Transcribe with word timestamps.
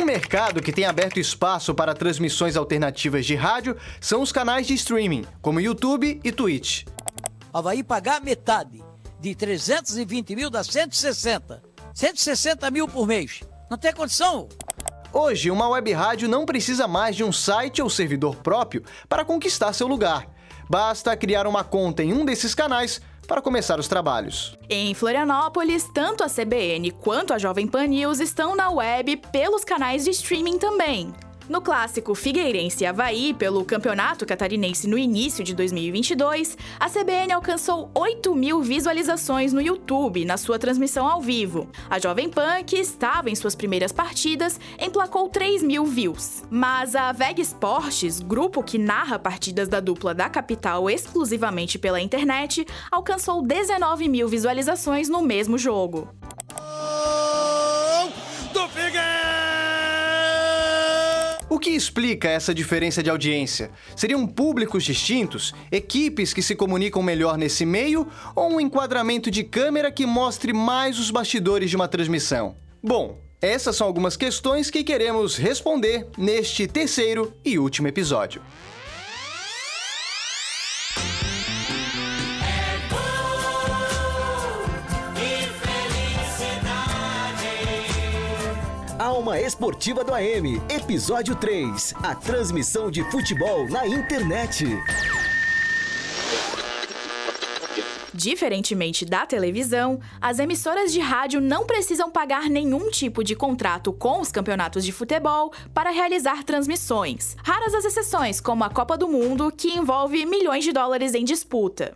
Um 0.00 0.04
mercado 0.06 0.62
que 0.62 0.72
tem 0.72 0.86
aberto 0.86 1.20
espaço 1.20 1.74
para 1.74 1.92
transmissões 1.92 2.56
alternativas 2.56 3.26
de 3.26 3.34
rádio 3.34 3.76
são 4.00 4.22
os 4.22 4.32
canais 4.32 4.66
de 4.66 4.72
streaming, 4.72 5.26
como 5.42 5.60
YouTube 5.60 6.18
e 6.24 6.32
Twitch. 6.32 6.86
Havaí 7.52 7.82
pagar 7.82 8.22
metade 8.22 8.82
de 9.20 9.34
320 9.34 10.34
mil 10.34 10.48
dá 10.48 10.64
160. 10.64 11.62
160 11.92 12.70
mil 12.70 12.88
por 12.88 13.06
mês. 13.06 13.40
Não 13.70 13.76
tem 13.76 13.92
condição. 13.92 14.48
Hoje, 15.12 15.50
uma 15.50 15.68
web 15.68 15.92
rádio 15.92 16.30
não 16.30 16.46
precisa 16.46 16.88
mais 16.88 17.14
de 17.14 17.22
um 17.22 17.30
site 17.30 17.82
ou 17.82 17.90
servidor 17.90 18.36
próprio 18.36 18.82
para 19.06 19.22
conquistar 19.22 19.74
seu 19.74 19.86
lugar. 19.86 20.26
Basta 20.70 21.14
criar 21.14 21.46
uma 21.46 21.62
conta 21.62 22.02
em 22.02 22.14
um 22.14 22.24
desses 22.24 22.54
canais 22.54 23.02
para 23.26 23.42
começar 23.42 23.78
os 23.78 23.88
trabalhos. 23.88 24.56
Em 24.68 24.94
Florianópolis, 24.94 25.88
tanto 25.94 26.24
a 26.24 26.28
CBN 26.28 26.90
quanto 26.92 27.32
a 27.32 27.38
Jovem 27.38 27.66
Pan 27.66 27.86
News 27.86 28.20
estão 28.20 28.54
na 28.56 28.70
web 28.70 29.16
pelos 29.32 29.64
canais 29.64 30.04
de 30.04 30.10
streaming 30.10 30.58
também. 30.58 31.12
No 31.50 31.60
clássico 31.60 32.14
Figueirense 32.14 32.84
e 32.84 32.86
Havaí, 32.86 33.34
pelo 33.34 33.64
Campeonato 33.64 34.24
Catarinense 34.24 34.86
no 34.86 34.96
início 34.96 35.42
de 35.42 35.52
2022, 35.52 36.56
a 36.78 36.88
CBN 36.88 37.32
alcançou 37.32 37.90
8 37.92 38.32
mil 38.36 38.62
visualizações 38.62 39.52
no 39.52 39.60
YouTube 39.60 40.24
na 40.24 40.36
sua 40.36 40.60
transmissão 40.60 41.08
ao 41.08 41.20
vivo. 41.20 41.68
A 41.90 41.98
Jovem 41.98 42.30
Pan, 42.30 42.62
que 42.62 42.76
estava 42.76 43.30
em 43.30 43.34
suas 43.34 43.56
primeiras 43.56 43.90
partidas, 43.90 44.60
emplacou 44.78 45.28
3 45.28 45.64
mil 45.64 45.84
views. 45.86 46.44
Mas 46.48 46.94
a 46.94 47.10
VEG 47.10 47.40
Esportes, 47.40 48.20
grupo 48.20 48.62
que 48.62 48.78
narra 48.78 49.18
partidas 49.18 49.68
da 49.68 49.80
dupla 49.80 50.14
da 50.14 50.28
capital 50.28 50.88
exclusivamente 50.88 51.80
pela 51.80 52.00
internet, 52.00 52.64
alcançou 52.92 53.42
19 53.42 54.08
mil 54.08 54.28
visualizações 54.28 55.08
no 55.08 55.20
mesmo 55.20 55.58
jogo. 55.58 56.14
Que 61.60 61.70
explica 61.70 62.28
essa 62.28 62.54
diferença 62.54 63.02
de 63.02 63.10
audiência? 63.10 63.70
Seriam 63.94 64.26
públicos 64.26 64.82
distintos, 64.82 65.54
equipes 65.70 66.32
que 66.32 66.42
se 66.42 66.56
comunicam 66.56 67.02
melhor 67.02 67.36
nesse 67.36 67.66
meio 67.66 68.08
ou 68.34 68.54
um 68.54 68.60
enquadramento 68.60 69.30
de 69.30 69.44
câmera 69.44 69.92
que 69.92 70.06
mostre 70.06 70.52
mais 70.52 70.98
os 70.98 71.10
bastidores 71.10 71.70
de 71.70 71.76
uma 71.76 71.86
transmissão? 71.86 72.56
Bom, 72.82 73.18
essas 73.42 73.76
são 73.76 73.86
algumas 73.86 74.16
questões 74.16 74.70
que 74.70 74.82
queremos 74.82 75.36
responder 75.36 76.06
neste 76.16 76.66
terceiro 76.66 77.32
e 77.44 77.58
último 77.58 77.88
episódio. 77.88 78.42
Alma 89.20 89.38
Esportiva 89.38 90.02
do 90.02 90.14
AM, 90.14 90.62
episódio 90.70 91.36
3. 91.36 91.92
A 92.02 92.14
transmissão 92.14 92.90
de 92.90 93.04
futebol 93.10 93.68
na 93.68 93.86
internet. 93.86 94.64
Diferentemente 98.14 99.04
da 99.04 99.26
televisão, 99.26 100.00
as 100.22 100.38
emissoras 100.38 100.90
de 100.90 101.00
rádio 101.00 101.38
não 101.38 101.66
precisam 101.66 102.10
pagar 102.10 102.48
nenhum 102.48 102.88
tipo 102.88 103.22
de 103.22 103.36
contrato 103.36 103.92
com 103.92 104.22
os 104.22 104.32
campeonatos 104.32 104.86
de 104.86 104.90
futebol 104.90 105.52
para 105.74 105.90
realizar 105.90 106.42
transmissões. 106.42 107.36
Raras 107.44 107.74
as 107.74 107.84
exceções, 107.84 108.40
como 108.40 108.64
a 108.64 108.70
Copa 108.70 108.96
do 108.96 109.06
Mundo, 109.06 109.52
que 109.54 109.68
envolve 109.68 110.24
milhões 110.24 110.64
de 110.64 110.72
dólares 110.72 111.12
em 111.12 111.24
disputa. 111.24 111.94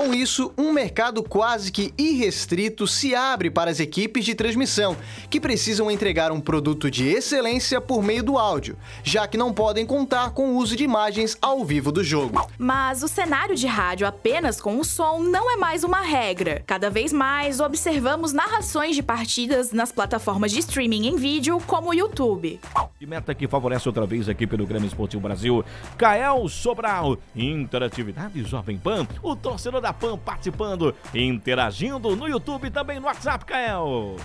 Com 0.00 0.14
isso, 0.14 0.50
um 0.56 0.72
mercado 0.72 1.22
quase 1.22 1.70
que 1.70 1.92
irrestrito 1.98 2.86
se 2.86 3.14
abre 3.14 3.50
para 3.50 3.70
as 3.70 3.80
equipes 3.80 4.24
de 4.24 4.34
transmissão, 4.34 4.96
que 5.28 5.38
precisam 5.38 5.90
entregar 5.90 6.32
um 6.32 6.40
produto 6.40 6.90
de 6.90 7.06
excelência 7.06 7.82
por 7.82 8.02
meio 8.02 8.22
do 8.22 8.38
áudio, 8.38 8.78
já 9.04 9.28
que 9.28 9.36
não 9.36 9.52
podem 9.52 9.84
contar 9.84 10.30
com 10.30 10.52
o 10.52 10.56
uso 10.56 10.74
de 10.74 10.84
imagens 10.84 11.36
ao 11.42 11.62
vivo 11.66 11.92
do 11.92 12.02
jogo. 12.02 12.48
Mas 12.56 13.02
o 13.02 13.08
cenário 13.08 13.54
de 13.54 13.66
rádio 13.66 14.06
apenas 14.06 14.58
com 14.58 14.78
o 14.78 14.84
som 14.86 15.18
não 15.18 15.52
é 15.52 15.58
mais 15.58 15.84
uma 15.84 16.00
regra. 16.00 16.62
Cada 16.66 16.88
vez 16.88 17.12
mais 17.12 17.60
observamos 17.60 18.32
narrações 18.32 18.96
de 18.96 19.02
partidas 19.02 19.70
nas 19.70 19.92
plataformas 19.92 20.50
de 20.50 20.60
streaming 20.60 21.08
em 21.08 21.16
vídeo, 21.16 21.60
como 21.66 21.90
o 21.90 21.94
YouTube. 21.94 22.58
E 22.98 23.04
meta 23.04 23.34
que 23.34 23.46
favorece 23.46 23.86
outra 23.86 24.06
vez 24.06 24.30
aqui 24.30 24.46
pelo 24.46 24.66
Grêmio 24.66 24.88
Esportivo 24.88 25.20
Brasil, 25.20 25.62
Kael 25.98 26.48
Sobral, 26.48 27.18
Interatividade 27.36 28.42
Jovem 28.44 28.78
Pan, 28.78 29.06
o 29.22 29.36
torcedor 29.36 29.82
da 29.82 29.89
da 29.89 29.89
PAN 29.92 30.16
participando, 30.16 30.94
interagindo 31.14 32.14
no 32.16 32.28
YouTube 32.28 32.66
e 32.66 32.70
também 32.70 33.00
no 33.00 33.06
WhatsApp, 33.06 33.44
Kael. 33.44 34.16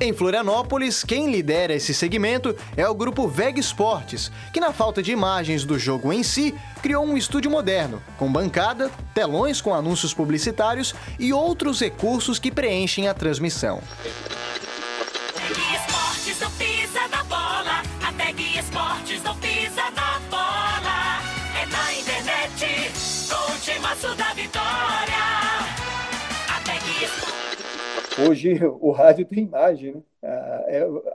Em 0.00 0.12
Florianópolis, 0.12 1.02
quem 1.02 1.30
lidera 1.30 1.74
esse 1.74 1.92
segmento 1.92 2.54
é 2.76 2.88
o 2.88 2.94
grupo 2.94 3.26
VEG 3.26 3.58
Esportes, 3.58 4.30
que 4.52 4.60
na 4.60 4.72
falta 4.72 5.02
de 5.02 5.10
imagens 5.10 5.64
do 5.64 5.78
jogo 5.78 6.12
em 6.12 6.22
si, 6.22 6.54
criou 6.80 7.04
um 7.04 7.16
estúdio 7.16 7.50
moderno, 7.50 8.00
com 8.16 8.30
bancada, 8.30 8.90
telões 9.12 9.60
com 9.60 9.74
anúncios 9.74 10.14
publicitários 10.14 10.94
e 11.18 11.32
outros 11.32 11.80
recursos 11.80 12.38
que 12.38 12.52
preenchem 12.52 13.08
a 13.08 13.14
transmissão. 13.14 13.82
Esportes 15.74 16.40
não 16.40 16.50
pisa 16.52 17.08
na 17.08 17.24
bola, 17.24 17.82
a 18.02 18.58
Esportes 18.58 19.22
não 19.22 19.36
pisa 19.36 19.90
na 19.96 20.20
bola. 20.30 21.22
É 21.60 21.66
na 21.66 21.94
internet, 21.94 22.92
com 23.28 23.52
o 23.52 24.16
Hoje 28.26 28.58
o 28.80 28.90
rádio 28.90 29.24
tem 29.24 29.44
imagem, 29.44 29.94
né? 29.94 30.02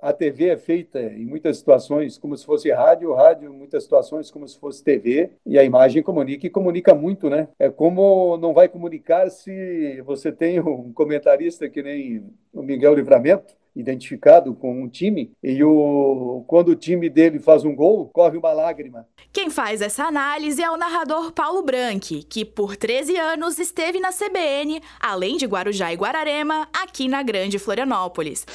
A 0.02 0.14
TV 0.14 0.50
é 0.50 0.58
feita 0.58 1.02
em 1.02 1.26
muitas 1.26 1.58
situações 1.58 2.18
como 2.18 2.38
se 2.38 2.46
fosse 2.46 2.72
rádio, 2.72 3.10
o 3.10 3.14
rádio 3.14 3.52
em 3.52 3.58
muitas 3.58 3.84
situações 3.84 4.32
como 4.32 4.48
se 4.48 4.58
fosse 4.58 4.84
TV, 4.84 5.32
e 5.46 5.60
a 5.60 5.64
imagem 5.64 6.02
comunica 6.02 6.48
e 6.48 6.50
comunica 6.50 6.94
muito, 6.94 7.30
né? 7.30 7.48
É 7.60 7.70
como 7.70 8.38
não 8.38 8.54
vai 8.54 8.70
comunicar 8.70 9.30
se 9.30 10.02
você 10.06 10.32
tem 10.32 10.60
um 10.60 10.94
comentarista 10.94 11.68
que 11.70 11.84
nem 11.84 12.24
o 12.54 12.62
Miguel 12.62 12.96
Livramento, 12.96 13.54
identificado 13.76 14.54
com 14.54 14.84
um 14.84 14.88
time 14.88 15.32
e 15.42 15.64
o 15.64 16.44
quando 16.48 16.70
o 16.70 16.76
time 16.76 17.10
dele 17.10 17.40
faz 17.40 17.64
um 17.64 17.76
gol, 17.76 18.10
corre 18.14 18.38
uma 18.38 18.54
lágrima. 18.54 19.08
Quem 19.32 19.50
faz 19.50 19.82
essa 19.82 20.04
análise 20.06 20.62
é 20.62 20.70
o 20.70 20.78
narrador 20.78 21.32
Paulo 21.32 21.64
Branchi, 21.64 22.24
que 22.24 22.46
por 22.46 22.76
13 22.76 23.18
anos 23.18 23.58
esteve 23.58 24.00
na 24.00 24.12
CBN, 24.12 24.82
além 25.00 25.38
de 25.38 25.46
Guarujá 25.46 25.92
e 25.92 25.96
Guararema, 25.96 26.68
aqui 26.74 27.08
na 27.08 27.24
Grande 27.24 27.58
Florianópolis. 27.58 28.46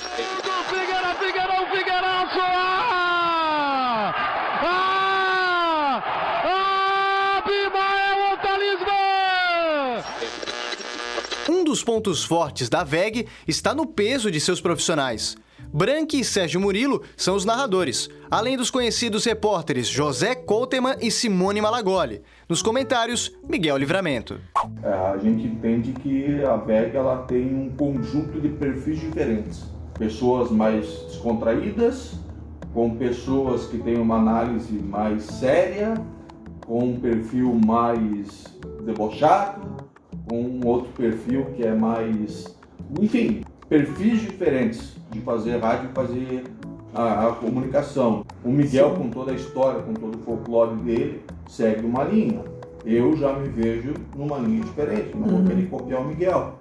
Um 2.94 2.97
dos 11.78 11.84
pontos 11.84 12.24
fortes 12.24 12.68
da 12.68 12.82
VEG 12.82 13.28
está 13.46 13.72
no 13.72 13.86
peso 13.86 14.32
de 14.32 14.40
seus 14.40 14.60
profissionais. 14.60 15.36
Branque 15.72 16.18
e 16.18 16.24
Sérgio 16.24 16.60
Murilo 16.60 17.02
são 17.16 17.36
os 17.36 17.44
narradores, 17.44 18.08
além 18.28 18.56
dos 18.56 18.68
conhecidos 18.68 19.24
repórteres 19.24 19.86
José 19.86 20.34
Couteman 20.34 20.96
e 21.00 21.08
Simone 21.08 21.60
Malagoli. 21.60 22.20
Nos 22.48 22.62
comentários, 22.62 23.32
Miguel 23.48 23.76
Livramento. 23.76 24.40
É, 24.82 24.92
a 24.92 25.16
gente 25.18 25.46
entende 25.46 25.92
que 25.92 26.42
a 26.42 26.56
VEG 26.56 26.96
ela 26.96 27.18
tem 27.18 27.46
um 27.54 27.70
conjunto 27.70 28.40
de 28.40 28.48
perfis 28.48 28.98
diferentes. 28.98 29.62
Pessoas 29.96 30.50
mais 30.50 30.84
descontraídas, 30.84 32.14
com 32.74 32.96
pessoas 32.96 33.66
que 33.66 33.78
têm 33.78 33.98
uma 33.98 34.16
análise 34.16 34.72
mais 34.72 35.22
séria, 35.22 35.94
com 36.66 36.80
um 36.80 36.98
perfil 36.98 37.54
mais 37.64 38.44
debochado, 38.84 39.87
com 40.28 40.40
um 40.40 40.66
outro 40.66 40.90
perfil 40.92 41.46
que 41.56 41.64
é 41.64 41.74
mais. 41.74 42.56
Enfim, 43.00 43.42
perfis 43.68 44.20
diferentes 44.20 44.96
de 45.10 45.20
fazer 45.20 45.58
rádio 45.58 45.90
e 45.90 45.94
fazer 45.94 46.44
a, 46.94 47.28
a, 47.28 47.32
comunicação. 47.32 48.24
O 48.44 48.50
Miguel, 48.50 48.90
com 48.90 49.08
toda 49.10 49.32
a 49.32 49.34
história, 49.34 49.82
com 49.82 49.94
todo 49.94 50.16
o 50.16 50.22
folclore 50.22 50.76
dele, 50.76 51.22
segue 51.48 51.84
uma 51.86 52.04
linha. 52.04 52.42
Eu 52.84 53.16
já 53.16 53.32
me 53.32 53.48
vejo 53.48 53.94
numa 54.16 54.38
linha 54.38 54.62
diferente, 54.62 55.16
não 55.16 55.26
vou 55.26 55.38
uhum. 55.40 55.46
querer 55.46 55.68
copiar 55.68 56.00
o 56.00 56.04
Miguel. 56.04 56.58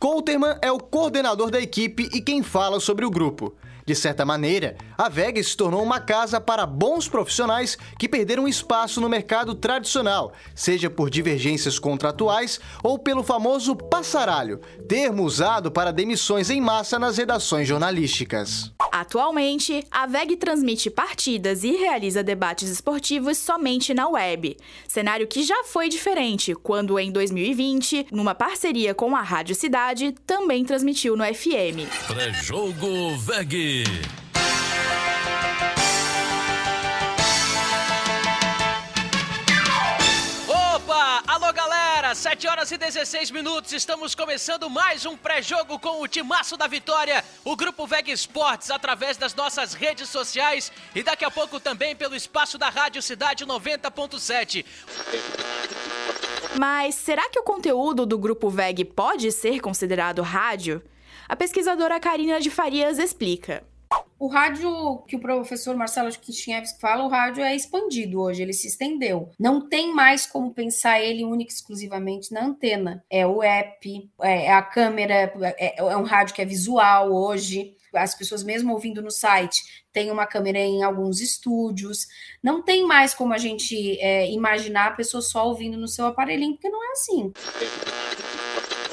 Couterman 0.00 0.56
é 0.62 0.70
o 0.70 0.78
coordenador 0.78 1.50
da 1.50 1.60
equipe 1.60 2.08
e 2.14 2.20
quem 2.20 2.42
fala 2.42 2.80
sobre 2.80 3.04
o 3.04 3.10
grupo. 3.10 3.54
De 3.88 3.94
certa 3.94 4.22
maneira, 4.22 4.76
a 4.98 5.08
VEG 5.08 5.42
se 5.42 5.56
tornou 5.56 5.82
uma 5.82 5.98
casa 5.98 6.38
para 6.38 6.66
bons 6.66 7.08
profissionais 7.08 7.78
que 7.98 8.06
perderam 8.06 8.46
espaço 8.46 9.00
no 9.00 9.08
mercado 9.08 9.54
tradicional, 9.54 10.34
seja 10.54 10.90
por 10.90 11.08
divergências 11.08 11.78
contratuais 11.78 12.60
ou 12.82 12.98
pelo 12.98 13.22
famoso 13.22 13.74
passaralho, 13.74 14.60
termo 14.86 15.22
usado 15.22 15.70
para 15.70 15.90
demissões 15.90 16.50
em 16.50 16.60
massa 16.60 16.98
nas 16.98 17.16
redações 17.16 17.66
jornalísticas. 17.66 18.70
Atualmente, 18.92 19.82
a 19.90 20.06
VEG 20.06 20.36
transmite 20.36 20.90
partidas 20.90 21.64
e 21.64 21.70
realiza 21.70 22.22
debates 22.22 22.68
esportivos 22.68 23.38
somente 23.38 23.94
na 23.94 24.06
web. 24.06 24.54
Cenário 24.86 25.26
que 25.26 25.42
já 25.42 25.64
foi 25.64 25.88
diferente 25.88 26.54
quando, 26.54 26.98
em 26.98 27.10
2020, 27.10 28.08
numa 28.12 28.34
parceria 28.34 28.94
com 28.94 29.16
a 29.16 29.22
Rádio 29.22 29.54
Cidade, 29.54 30.14
também 30.26 30.62
transmitiu 30.62 31.16
no 31.16 31.24
FM. 31.24 31.88
Pré-jogo 32.06 33.16
VEG. 33.16 33.77
Opa! 40.48 41.22
Alô, 41.26 41.52
galera! 41.52 42.14
7 42.14 42.48
horas 42.48 42.72
e 42.72 42.78
16 42.78 43.30
minutos. 43.30 43.72
Estamos 43.72 44.14
começando 44.14 44.68
mais 44.68 45.06
um 45.06 45.16
pré-jogo 45.16 45.78
com 45.78 46.02
o 46.02 46.08
Timaço 46.08 46.56
da 46.56 46.66
Vitória, 46.66 47.24
o 47.44 47.54
Grupo 47.54 47.86
VEG 47.86 48.10
Esportes, 48.10 48.70
através 48.70 49.16
das 49.16 49.34
nossas 49.34 49.74
redes 49.74 50.08
sociais 50.08 50.72
e 50.94 51.02
daqui 51.02 51.24
a 51.24 51.30
pouco 51.30 51.60
também 51.60 51.94
pelo 51.94 52.16
espaço 52.16 52.58
da 52.58 52.68
Rádio 52.68 53.02
Cidade 53.02 53.46
90.7. 53.46 54.64
Mas 56.58 56.96
será 56.96 57.28
que 57.28 57.38
o 57.38 57.44
conteúdo 57.44 58.04
do 58.04 58.18
Grupo 58.18 58.50
VEG 58.50 58.84
pode 58.84 59.30
ser 59.30 59.60
considerado 59.60 60.22
rádio? 60.22 60.82
A 61.28 61.36
pesquisadora 61.36 62.00
Karina 62.00 62.40
de 62.40 62.48
Farias 62.48 62.98
explica. 62.98 63.62
O 64.18 64.28
rádio 64.28 65.04
que 65.06 65.14
o 65.14 65.20
professor 65.20 65.76
Marcelo 65.76 66.10
Kishinevski 66.10 66.80
fala, 66.80 67.04
o 67.04 67.08
rádio 67.08 67.44
é 67.44 67.54
expandido 67.54 68.20
hoje, 68.20 68.42
ele 68.42 68.54
se 68.54 68.66
estendeu. 68.66 69.30
Não 69.38 69.68
tem 69.68 69.94
mais 69.94 70.26
como 70.26 70.54
pensar 70.54 71.00
ele 71.00 71.24
único 71.24 71.52
exclusivamente 71.52 72.32
na 72.32 72.46
antena. 72.46 73.04
É 73.10 73.26
o 73.26 73.42
app, 73.42 74.10
é 74.22 74.52
a 74.52 74.62
câmera, 74.62 75.30
é, 75.58 75.78
é 75.78 75.96
um 75.96 76.02
rádio 76.02 76.34
que 76.34 76.40
é 76.40 76.46
visual 76.46 77.12
hoje. 77.12 77.76
As 77.94 78.14
pessoas, 78.14 78.42
mesmo 78.42 78.72
ouvindo 78.72 79.02
no 79.02 79.10
site, 79.10 79.84
tem 79.92 80.10
uma 80.10 80.26
câmera 80.26 80.58
em 80.58 80.82
alguns 80.82 81.20
estúdios. 81.20 82.06
Não 82.42 82.62
tem 82.62 82.86
mais 82.86 83.14
como 83.14 83.34
a 83.34 83.38
gente 83.38 84.00
é, 84.00 84.30
imaginar 84.30 84.88
a 84.88 84.96
pessoa 84.96 85.20
só 85.20 85.46
ouvindo 85.46 85.76
no 85.76 85.88
seu 85.88 86.06
aparelhinho, 86.06 86.54
porque 86.54 86.70
não 86.70 86.82
é 86.82 86.92
assim. 86.92 87.32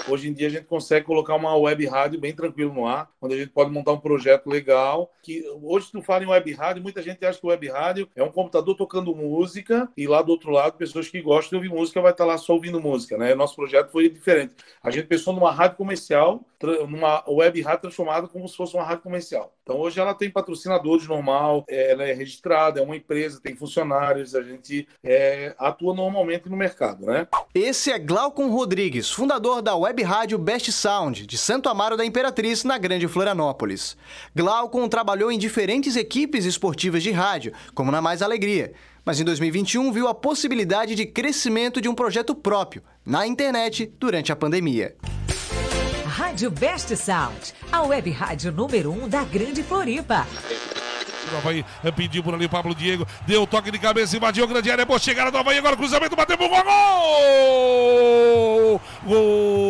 Hoje 0.08 0.30
em 0.30 0.34
dia 0.34 0.48
a 0.48 0.52
gente 0.52 0.66
consegue 0.66 1.04
colocar 1.04 1.34
uma 1.34 1.56
web 1.58 1.84
rádio 1.88 2.20
bem 2.20 2.32
tranquilo 2.32 2.72
no 2.72 2.86
ar, 2.86 3.10
onde 3.20 3.34
a 3.34 3.38
gente 3.38 3.50
pode 3.50 3.72
montar 3.72 3.92
um 3.92 4.00
projeto 4.00 4.48
legal. 4.48 5.12
Que 5.24 5.44
hoje 5.64 5.90
tu 5.92 6.02
fala 6.02 6.24
em 6.24 6.28
web 6.28 6.54
rádio, 6.54 6.84
muita 6.84 7.02
gente 7.02 7.26
acha 7.26 7.40
que 7.40 7.48
web 7.48 7.68
rádio 7.68 8.08
é 8.16 8.24
um 8.24 8.32
computador 8.32 8.76
tocando 8.76 9.16
música 9.16 9.90
e 9.98 10.06
lá 10.08 10.22
do 10.22 10.32
outro 10.32 10.52
lado 10.52 10.78
pessoas 10.78 11.08
que 11.08 11.20
gostam 11.22 11.60
de 11.60 11.66
ouvir 11.68 11.76
música 11.76 12.02
vai 12.02 12.12
estar 12.12 12.24
lá 12.24 12.38
só 12.38 12.54
ouvindo 12.54 12.80
música, 12.80 13.18
né? 13.18 13.34
Nosso 13.34 13.56
projeto 13.56 13.90
foi 13.92 14.08
diferente. 14.08 14.54
A 14.84 14.92
gente 14.92 15.08
pensou 15.08 15.34
numa 15.34 15.52
rádio 15.52 15.78
comercial, 15.78 16.46
numa 16.88 17.24
web 17.28 17.60
rádio 17.62 17.82
transformada 17.82 18.28
como 18.28 18.48
se 18.48 18.56
fosse 18.56 18.76
uma 18.76 18.84
rádio 18.84 19.02
comercial. 19.02 19.56
Então 19.64 19.80
hoje 19.80 20.00
ela 20.00 20.14
tem 20.14 20.30
patrocinadores 20.30 21.08
normal, 21.08 21.66
ela 21.68 22.04
é 22.04 22.14
registrada, 22.14 22.80
é 22.80 22.84
uma 22.84 22.96
empresa, 22.96 23.42
tem 23.42 23.56
funcionários, 23.56 24.36
a 24.36 24.44
gente 24.44 24.88
é, 25.04 25.56
atua 25.58 25.96
normalmente 25.96 26.48
no 26.48 26.56
mercado, 26.56 27.08
né? 27.08 27.28
Esse 27.54 27.92
é 27.92 27.98
Glaucon 27.98 28.50
Rodrigues, 28.50 29.10
fundador 29.10 29.64
da 29.64 29.76
web 29.76 29.95
rádio 30.04 30.38
Best 30.38 30.72
Sound, 30.72 31.26
de 31.26 31.38
Santo 31.38 31.70
Amaro 31.70 31.98
da 31.98 32.06
Imperatriz, 32.06 32.64
na 32.64 32.78
Grande 32.78 33.08
Florianópolis. 33.08 33.98
Glaucon 34.36 34.88
trabalhou 34.88 35.32
em 35.32 35.38
diferentes 35.38 35.96
equipes 35.96 36.46
esportivas 36.46 37.04
de 37.04 37.12
rádio, 37.12 37.54
como 37.74 37.92
na 37.92 38.02
Mais 38.02 38.22
Alegria. 38.22 38.74
Mas 39.06 39.20
em 39.20 39.24
2021 39.24 39.92
viu 39.92 40.08
a 40.08 40.16
possibilidade 40.16 40.96
de 40.96 41.06
crescimento 41.06 41.80
de 41.80 41.88
um 41.88 41.94
projeto 41.94 42.34
próprio, 42.34 42.82
na 43.06 43.28
internet, 43.28 43.92
durante 44.00 44.32
a 44.32 44.36
pandemia. 44.36 44.96
Rádio 46.06 46.50
Best 46.50 46.96
Sound, 46.96 47.54
a 47.72 47.84
web 47.84 48.10
rádio 48.10 48.52
número 48.52 48.92
1 48.92 49.04
um 49.04 49.08
da 49.08 49.24
Grande 49.24 49.62
Floripa. 49.62 50.26
O 51.32 51.38
Havaí 51.38 51.66
pediu 51.96 52.24
por 52.24 52.34
ali 52.34 52.46
o 52.46 52.50
Pablo 52.50 52.76
Diego, 52.76 53.06
deu 53.26 53.48
toque 53.48 53.72
de 53.72 53.80
cabeça, 53.80 54.16
invadiu 54.16 54.44
a 54.44 54.48
grande 54.48 54.70
área, 54.70 54.86
boa 54.86 55.00
chegada 55.00 55.32
do 55.32 55.38
Havaí, 55.38 55.58
agora 55.58 55.76
cruzamento, 55.76 56.16
bateu 56.16 56.38
pro 56.38 56.48
gol! 56.48 56.64
Gol! 56.64 58.82
Gol 59.06 59.65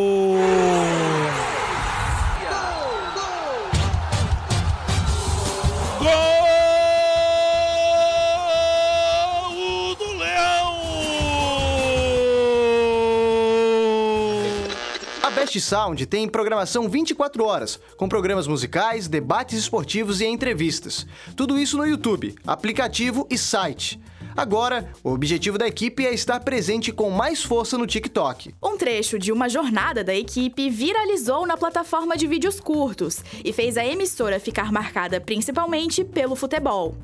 Best 15.46 15.62
Sound 15.62 16.04
tem 16.08 16.28
programação 16.28 16.90
24 16.90 17.46
horas, 17.46 17.80
com 17.98 18.10
programas 18.10 18.48
musicais, 18.48 19.08
debates 19.08 19.60
esportivos 19.60 20.20
e 20.20 20.26
entrevistas. 20.26 21.06
Tudo 21.36 21.60
isso 21.60 21.78
no 21.78 21.86
YouTube, 21.86 22.34
aplicativo 22.48 23.28
e 23.30 23.38
site. 23.38 24.00
Agora, 24.36 24.92
o 25.04 25.12
objetivo 25.12 25.60
da 25.60 25.68
equipe 25.68 26.04
é 26.04 26.12
estar 26.12 26.40
presente 26.40 26.92
com 26.92 27.12
mais 27.12 27.44
força 27.44 27.78
no 27.78 27.86
TikTok. 27.86 28.56
Um 28.62 28.76
trecho 28.76 29.20
de 29.20 29.32
uma 29.32 29.48
jornada 29.48 30.04
da 30.04 30.16
equipe 30.16 30.68
viralizou 30.68 31.46
na 31.46 31.56
plataforma 31.56 32.18
de 32.18 32.26
vídeos 32.26 32.60
curtos 32.60 33.20
e 33.44 33.54
fez 33.54 33.78
a 33.78 33.86
emissora 33.86 34.40
ficar 34.40 34.72
marcada 34.72 35.22
principalmente 35.22 36.04
pelo 36.04 36.36
futebol. 36.36 36.98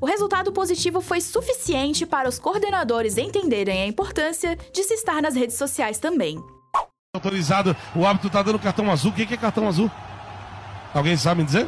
O 0.00 0.06
resultado 0.06 0.52
positivo 0.52 1.00
foi 1.00 1.20
suficiente 1.20 2.06
para 2.06 2.28
os 2.28 2.38
coordenadores 2.38 3.18
entenderem 3.18 3.82
a 3.82 3.86
importância 3.86 4.56
de 4.72 4.84
se 4.84 4.94
estar 4.94 5.20
nas 5.20 5.34
redes 5.34 5.56
sociais 5.56 5.98
também. 5.98 6.40
Autorizado, 7.12 7.76
o 7.92 8.06
árbitro 8.06 8.30
tá 8.30 8.40
dando 8.40 8.56
cartão 8.56 8.88
azul. 8.88 9.10
O 9.10 9.12
que 9.12 9.34
é 9.34 9.36
cartão 9.36 9.66
azul? 9.66 9.90
Alguém 10.94 11.16
sabe 11.16 11.40
me 11.40 11.44
dizer? 11.44 11.66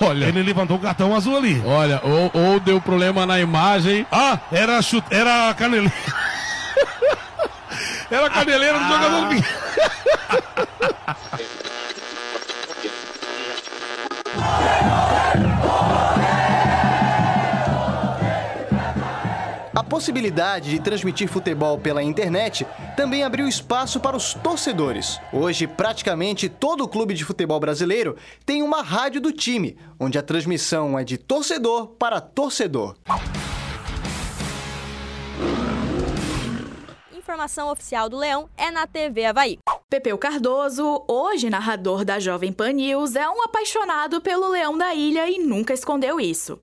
Olha. 0.00 0.24
Ele 0.24 0.42
levantou 0.42 0.76
o 0.76 0.80
cartão 0.80 1.14
azul 1.14 1.36
ali. 1.36 1.62
Olha, 1.64 2.00
ou, 2.02 2.28
ou 2.34 2.58
deu 2.58 2.80
problema 2.80 3.24
na 3.24 3.38
imagem. 3.38 4.04
Ah, 4.10 4.40
era 4.50 4.82
chute, 4.82 5.06
era 5.08 5.54
caneleira. 5.54 5.94
era 8.10 8.26
a 8.26 8.30
caneleira 8.30 8.80
do 8.80 8.88
jogador 8.88 9.28
possibilidade 19.98 20.70
de 20.70 20.78
transmitir 20.78 21.28
futebol 21.28 21.76
pela 21.76 22.00
internet 22.00 22.64
também 22.96 23.24
abriu 23.24 23.48
espaço 23.48 23.98
para 23.98 24.16
os 24.16 24.32
torcedores. 24.32 25.20
Hoje, 25.32 25.66
praticamente 25.66 26.48
todo 26.48 26.86
clube 26.86 27.14
de 27.14 27.24
futebol 27.24 27.58
brasileiro 27.58 28.14
tem 28.46 28.62
uma 28.62 28.80
rádio 28.80 29.20
do 29.20 29.32
time, 29.32 29.76
onde 29.98 30.16
a 30.16 30.22
transmissão 30.22 30.96
é 30.96 31.02
de 31.02 31.18
torcedor 31.18 31.88
para 31.98 32.20
torcedor. 32.20 32.94
Informação 37.12 37.68
oficial 37.68 38.08
do 38.08 38.18
Leão 38.18 38.48
é 38.56 38.70
na 38.70 38.86
TV 38.86 39.24
Havaí. 39.24 39.58
Pepeu 39.90 40.16
Cardoso, 40.16 41.02
hoje 41.08 41.50
narrador 41.50 42.04
da 42.04 42.20
Jovem 42.20 42.52
Pan 42.52 42.70
News, 42.70 43.16
é 43.16 43.28
um 43.28 43.42
apaixonado 43.42 44.20
pelo 44.20 44.48
Leão 44.48 44.78
da 44.78 44.94
Ilha 44.94 45.28
e 45.28 45.40
nunca 45.40 45.74
escondeu 45.74 46.20
isso. 46.20 46.56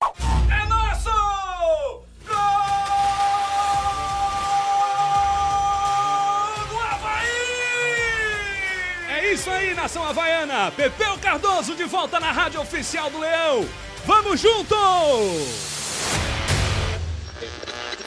Nação 9.86 10.04
havaiana! 10.04 10.72
Pepeu 10.72 11.16
Cardoso 11.20 11.76
de 11.76 11.84
volta 11.84 12.20
na 12.20 12.32
rádio 12.32 12.60
oficial 12.60 13.08
do 13.12 13.20
Leão! 13.20 13.70
Vamos 14.04 14.40
juntos! 14.40 15.76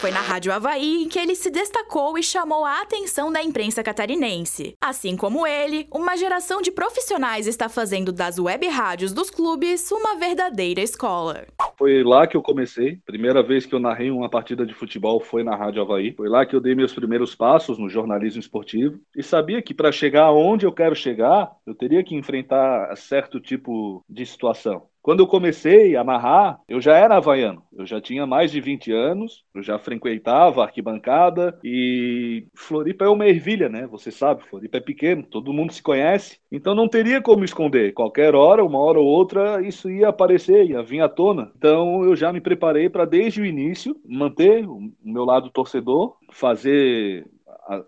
Foi 0.01 0.11
na 0.11 0.21
Rádio 0.21 0.53
Havaí 0.53 1.05
em 1.05 1.09
que 1.09 1.21
ele 1.21 1.37
se 1.37 1.51
destacou 1.51 2.19
e 2.19 2.23
chamou 2.23 2.65
a 2.65 2.83
atenção 2.83 3.31
da 3.31 3.41
imprensa 3.41 3.81
catarinense. 3.81 4.75
Assim 4.81 5.17
como 5.17 5.47
ele, 5.47 5.87
uma 5.93 6.17
geração 6.17 6.61
de 6.61 6.73
profissionais 6.73 7.47
está 7.47 7.69
fazendo 7.69 8.11
das 8.11 8.41
web 8.41 8.67
rádios 8.67 9.13
dos 9.13 9.31
clubes 9.31 9.89
uma 9.93 10.17
verdadeira 10.17 10.81
escola. 10.81 11.47
Foi 11.79 12.03
lá 12.03 12.27
que 12.27 12.37
eu 12.37 12.43
comecei. 12.43 12.99
Primeira 13.07 13.43
vez 13.43 13.65
que 13.65 13.75
eu 13.75 13.79
narrei 13.79 14.11
uma 14.11 14.29
partida 14.29 14.67
de 14.67 14.75
futebol 14.75 15.21
foi 15.21 15.45
na 15.45 15.55
Rádio 15.55 15.81
Havaí. 15.81 16.13
Foi 16.13 16.29
lá 16.29 16.45
que 16.45 16.57
eu 16.57 16.61
dei 16.61 16.75
meus 16.75 16.93
primeiros 16.93 17.37
passos 17.37 17.79
no 17.79 17.89
jornalismo 17.89 18.41
esportivo. 18.41 18.99
E 19.17 19.23
sabia 19.23 19.63
que 19.63 19.73
para 19.73 19.93
chegar 19.93 20.25
aonde 20.25 20.67
eu 20.67 20.73
quero 20.73 20.97
chegar, 20.97 21.53
Eu 21.67 21.75
teria 21.75 22.03
que 22.03 22.15
enfrentar 22.15 22.97
certo 22.97 23.41
tipo 23.41 24.05
de 24.09 24.25
situação. 24.27 24.89
Quando 25.09 25.21
eu 25.21 25.27
comecei 25.27 25.97
a 25.97 26.05
narrar, 26.05 26.61
eu 26.69 26.81
já 26.81 26.95
era 26.95 27.17
havaiano. 27.17 27.63
Eu 27.73 27.87
já 27.87 28.01
tinha 28.01 28.27
mais 28.27 28.51
de 28.51 28.61
20 28.61 28.93
anos, 28.93 29.45
eu 29.55 29.63
já 29.63 29.79
frequentava 29.79 30.61
a 30.61 30.65
arquibancada 30.65 31.59
e 31.65 32.47
Floripa 32.55 33.05
é 33.05 33.09
uma 33.09 33.27
ervilha, 33.27 33.69
né? 33.69 33.87
Você 33.87 34.11
sabe, 34.11 34.45
Floripa 34.45 34.77
é 34.77 34.81
pequeno, 34.81 35.23
todo 35.23 35.53
mundo 35.53 35.73
se 35.73 35.83
conhece. 35.83 36.39
Então 36.53 36.75
não 36.75 36.89
teria 36.89 37.23
como 37.23 37.45
esconder. 37.45 37.95
Qualquer 37.95 38.35
hora, 38.35 38.65
uma 38.65 38.79
hora 38.81 38.99
ou 38.99 39.07
outra, 39.07 39.67
isso 39.67 39.91
ia 39.91 40.09
aparecer, 40.09 40.69
ia 40.69 40.83
vir 40.83 41.01
à 41.01 41.09
tona. 41.09 41.53
Então 41.57 41.68
eu 41.69 42.17
já 42.17 42.33
me 42.33 42.41
preparei 42.41 42.89
para 42.89 43.05
desde 43.05 43.41
o 43.41 43.47
início 43.47 43.97
manter 44.07 44.67
o 44.67 44.93
meu 45.03 45.25
lado 45.25 45.51
torcedor, 45.51 46.17
fazer 46.31 47.27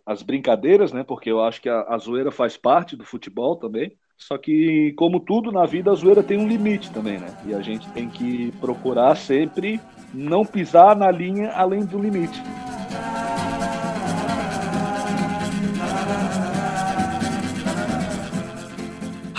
as 0.04 0.22
brincadeiras, 0.22 0.92
né? 0.92 1.02
Porque 1.02 1.30
eu 1.30 1.42
acho 1.42 1.60
que 1.60 1.68
a, 1.68 1.82
a 1.88 1.99
zoeira 1.99 2.30
faz 2.30 2.56
parte 2.56 2.96
do 2.96 3.04
futebol 3.04 3.56
também. 3.56 3.96
Só 4.16 4.37
que, 4.37 4.92
como 4.99 5.18
tudo 5.18 5.50
na 5.50 5.64
vida, 5.64 5.90
a 5.90 5.94
zoeira 5.94 6.22
tem 6.22 6.38
um 6.38 6.46
limite 6.46 6.92
também, 6.92 7.18
né? 7.18 7.34
E 7.46 7.54
a 7.54 7.62
gente 7.62 7.90
tem 7.92 8.08
que 8.08 8.52
procurar 8.60 9.16
sempre 9.16 9.80
não 10.12 10.44
pisar 10.44 10.94
na 10.94 11.10
linha 11.10 11.52
além 11.52 11.84
do 11.84 11.99
limite. 11.99 12.40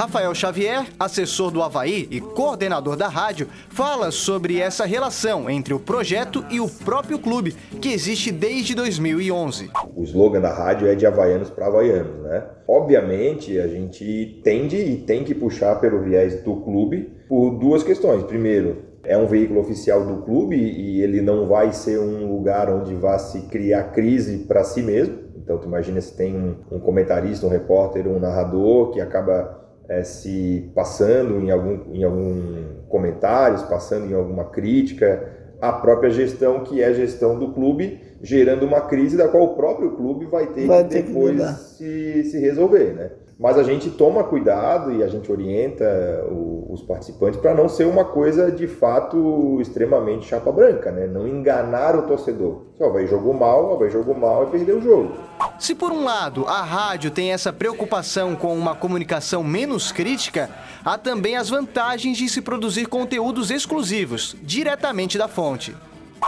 Rafael 0.01 0.33
Xavier, 0.33 0.87
assessor 0.99 1.51
do 1.51 1.61
Havaí 1.61 2.07
e 2.09 2.19
coordenador 2.19 2.95
da 2.95 3.07
rádio, 3.07 3.47
fala 3.69 4.09
sobre 4.09 4.59
essa 4.59 4.83
relação 4.83 5.47
entre 5.47 5.75
o 5.75 5.79
projeto 5.79 6.43
e 6.49 6.59
o 6.59 6.67
próprio 6.67 7.19
clube, 7.19 7.55
que 7.79 7.93
existe 7.93 8.31
desde 8.31 8.73
2011. 8.73 9.69
O 9.95 10.01
slogan 10.01 10.41
da 10.41 10.51
rádio 10.51 10.87
é 10.87 10.95
de 10.95 11.05
havaianos 11.05 11.51
para 11.51 11.67
havaianos, 11.67 12.19
né? 12.23 12.43
Obviamente, 12.67 13.59
a 13.59 13.67
gente 13.67 14.41
tende 14.43 14.75
e 14.75 14.97
tem 15.03 15.23
que 15.23 15.35
puxar 15.35 15.75
pelo 15.75 16.01
viés 16.01 16.41
do 16.41 16.55
clube 16.61 17.13
por 17.29 17.59
duas 17.59 17.83
questões. 17.83 18.23
Primeiro, 18.23 18.81
é 19.03 19.15
um 19.15 19.27
veículo 19.27 19.59
oficial 19.59 20.03
do 20.03 20.23
clube 20.23 20.55
e 20.55 21.03
ele 21.03 21.21
não 21.21 21.47
vai 21.47 21.71
ser 21.73 21.99
um 21.99 22.25
lugar 22.27 22.73
onde 22.73 22.95
vá 22.95 23.19
se 23.19 23.41
criar 23.49 23.91
crise 23.91 24.39
para 24.47 24.63
si 24.63 24.81
mesmo. 24.81 25.19
Então, 25.37 25.59
tu 25.59 25.67
imagina 25.67 26.01
se 26.01 26.17
tem 26.17 26.35
um, 26.35 26.55
um 26.71 26.79
comentarista, 26.79 27.45
um 27.45 27.49
repórter, 27.49 28.07
um 28.07 28.17
narrador 28.17 28.89
que 28.89 28.99
acaba 28.99 29.60
é, 29.91 30.03
se 30.05 30.71
passando 30.73 31.37
em 31.41 31.51
algum, 31.51 31.93
em 31.93 32.03
algum 32.05 32.85
comentários, 32.87 33.61
passando 33.63 34.09
em 34.09 34.13
alguma 34.13 34.45
crítica, 34.45 35.29
a 35.59 35.73
própria 35.73 36.09
gestão, 36.09 36.63
que 36.63 36.81
é 36.81 36.85
a 36.85 36.93
gestão 36.93 37.37
do 37.37 37.51
clube, 37.51 37.99
gerando 38.21 38.65
uma 38.65 38.81
crise 38.81 39.17
da 39.17 39.27
qual 39.27 39.43
o 39.43 39.55
próprio 39.55 39.91
clube 39.91 40.25
vai 40.25 40.47
ter 40.47 40.65
vai 40.65 40.83
que 40.85 40.89
ter 40.91 41.03
depois 41.03 41.37
que 41.77 42.23
se, 42.23 42.23
se 42.23 42.39
resolver, 42.39 42.93
né? 42.93 43.11
Mas 43.41 43.57
a 43.57 43.63
gente 43.63 43.89
toma 43.89 44.23
cuidado 44.23 44.91
e 44.91 45.01
a 45.01 45.07
gente 45.07 45.31
orienta 45.31 46.23
o, 46.29 46.67
os 46.69 46.83
participantes 46.83 47.39
para 47.39 47.55
não 47.55 47.67
ser 47.67 47.85
uma 47.85 48.05
coisa 48.05 48.51
de 48.51 48.67
fato 48.67 49.57
extremamente 49.59 50.27
chapa 50.27 50.51
branca, 50.51 50.91
né? 50.91 51.07
Não 51.07 51.27
enganar 51.27 51.95
o 51.95 52.03
torcedor. 52.03 52.61
Só 52.77 52.89
vai 52.89 53.07
jogou 53.07 53.33
mal, 53.33 53.79
vai 53.79 53.89
jogou 53.89 54.13
mal 54.13 54.43
e 54.43 54.51
perdeu 54.51 54.77
o 54.77 54.81
jogo. 54.81 55.13
Se 55.57 55.73
por 55.73 55.91
um 55.91 56.03
lado 56.03 56.45
a 56.45 56.61
rádio 56.61 57.09
tem 57.09 57.31
essa 57.31 57.51
preocupação 57.51 58.35
com 58.35 58.55
uma 58.55 58.75
comunicação 58.75 59.43
menos 59.43 59.91
crítica, 59.91 60.47
há 60.85 60.95
também 60.99 61.35
as 61.35 61.49
vantagens 61.49 62.19
de 62.19 62.29
se 62.29 62.43
produzir 62.43 62.85
conteúdos 62.85 63.49
exclusivos, 63.49 64.35
diretamente 64.43 65.17
da 65.17 65.27
fonte. 65.27 65.75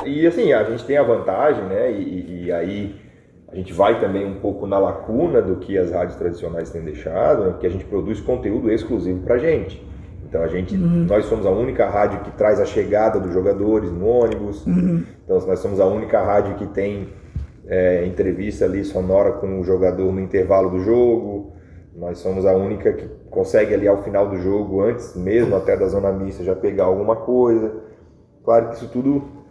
E 0.04 0.26
assim, 0.26 0.52
a 0.52 0.64
gente 0.64 0.84
tem 0.84 0.98
a 0.98 1.04
vantagem, 1.04 1.64
né? 1.66 1.92
e, 1.92 2.46
e 2.46 2.52
aí 2.52 3.03
a 3.54 3.56
gente 3.56 3.72
vai 3.72 4.00
também 4.00 4.26
um 4.26 4.40
pouco 4.40 4.66
na 4.66 4.80
lacuna 4.80 5.40
do 5.40 5.58
que 5.58 5.78
as 5.78 5.92
rádios 5.92 6.18
tradicionais 6.18 6.72
têm 6.72 6.82
deixado, 6.82 7.44
né, 7.44 7.56
que 7.60 7.68
a 7.68 7.70
gente 7.70 7.86
produz 7.86 8.20
conteúdo 8.20 8.72
exclusivo 8.72 9.22
para 9.22 9.36
a 9.36 9.38
gente. 9.38 9.88
Então 10.28 10.42
a 10.42 10.48
gente, 10.48 10.76
uhum. 10.76 11.06
nós 11.08 11.26
somos 11.26 11.46
a 11.46 11.52
única 11.52 11.88
rádio 11.88 12.22
que 12.22 12.32
traz 12.32 12.60
a 12.60 12.66
chegada 12.66 13.20
dos 13.20 13.32
jogadores 13.32 13.92
no 13.92 14.08
ônibus. 14.08 14.66
Uhum. 14.66 15.04
Então 15.24 15.40
nós 15.46 15.60
somos 15.60 15.80
a 15.80 15.86
única 15.86 16.20
rádio 16.20 16.56
que 16.56 16.66
tem 16.66 17.10
é, 17.68 18.08
entrevista 18.08 18.66
ali 18.66 18.84
sonora 18.84 19.34
com 19.34 19.60
o 19.60 19.64
jogador 19.64 20.12
no 20.12 20.20
intervalo 20.20 20.72
do 20.72 20.80
jogo. 20.80 21.54
Nós 21.96 22.18
somos 22.18 22.48
a 22.48 22.56
única 22.56 22.92
que 22.92 23.08
consegue 23.30 23.76
ali 23.76 23.88
ao 23.88 24.02
final 24.02 24.28
do 24.28 24.38
jogo, 24.38 24.82
antes 24.82 25.16
mesmo 25.16 25.56
até 25.56 25.78
da 25.78 25.88
zona 25.88 26.12
mista, 26.12 26.44
já 26.44 26.56
pegar 26.56 26.86
alguma 26.86 27.18
coisa. 27.18 27.72
Claro 28.44 28.70
que 28.70 28.78
isso 28.78 28.90
tudo 28.92 29.43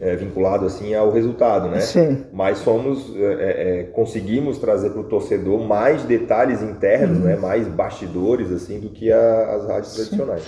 é, 0.00 0.14
vinculado 0.16 0.66
assim 0.66 0.94
ao 0.94 1.10
resultado, 1.10 1.68
né? 1.68 1.80
Sim. 1.80 2.24
Mas 2.32 2.58
somos 2.58 3.14
é, 3.16 3.20
é, 3.20 3.80
é 3.80 3.82
conseguimos 3.84 4.58
trazer 4.58 4.90
para 4.90 5.00
o 5.00 5.04
torcedor 5.04 5.60
mais 5.64 6.04
detalhes 6.04 6.62
internos, 6.62 7.18
uhum. 7.18 7.24
né? 7.24 7.36
Mais 7.36 7.66
bastidores 7.66 8.50
assim 8.52 8.78
do 8.80 8.90
que 8.90 9.12
a, 9.12 9.56
as 9.56 9.66
rádios 9.66 9.92
Sim. 9.92 9.96
tradicionais. 9.96 10.44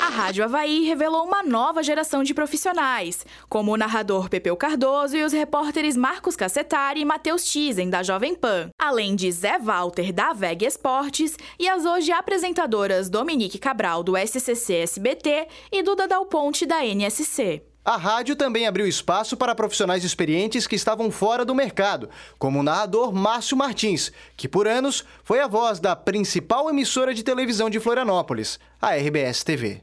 A 0.00 0.08
Rádio 0.08 0.44
Havaí 0.44 0.84
revelou 0.84 1.24
uma 1.24 1.42
nova 1.42 1.82
geração 1.82 2.22
de 2.22 2.32
profissionais, 2.32 3.26
como 3.48 3.72
o 3.72 3.76
narrador 3.76 4.28
Pepeu 4.28 4.56
Cardoso 4.56 5.16
e 5.16 5.24
os 5.24 5.32
repórteres 5.32 5.96
Marcos 5.96 6.36
Cassetari 6.36 7.00
e 7.00 7.04
Matheus 7.04 7.44
Tizen, 7.44 7.90
da 7.90 8.02
Jovem 8.02 8.34
Pan, 8.34 8.70
além 8.78 9.16
de 9.16 9.30
Zé 9.32 9.58
Walter, 9.58 10.12
da 10.12 10.32
VEG 10.32 10.64
Esportes, 10.64 11.36
e 11.58 11.68
as 11.68 11.84
hoje 11.84 12.12
apresentadoras 12.12 13.08
Dominique 13.08 13.58
Cabral, 13.58 14.02
do 14.02 14.16
SCC 14.16 14.82
SBT, 14.82 15.48
e 15.72 15.82
Duda 15.82 16.06
Dal 16.06 16.24
Ponte, 16.26 16.66
da 16.66 16.84
NSC. 16.84 17.69
A 17.84 17.96
rádio 17.96 18.36
também 18.36 18.66
abriu 18.66 18.86
espaço 18.86 19.36
para 19.36 19.54
profissionais 19.54 20.04
experientes 20.04 20.66
que 20.66 20.76
estavam 20.76 21.10
fora 21.10 21.44
do 21.44 21.54
mercado, 21.54 22.10
como 22.38 22.60
o 22.60 22.62
narrador 22.62 23.12
Márcio 23.12 23.56
Martins, 23.56 24.12
que 24.36 24.46
por 24.46 24.68
anos 24.68 25.04
foi 25.24 25.40
a 25.40 25.46
voz 25.46 25.80
da 25.80 25.96
principal 25.96 26.68
emissora 26.68 27.14
de 27.14 27.22
televisão 27.22 27.70
de 27.70 27.80
Florianópolis, 27.80 28.60
a 28.80 28.94
RBS 28.94 29.42
TV. 29.44 29.82